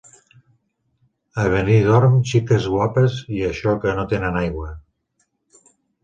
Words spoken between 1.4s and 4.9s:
A Benidorm xiques guapes, i això que no tenen aigua.